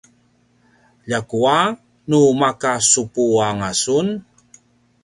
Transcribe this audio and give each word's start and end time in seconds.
ljakua 1.09 1.57
nu 2.09 2.19
maka 2.41 2.73
supu 2.89 3.23
anga 3.47 3.69
sun 3.81 4.07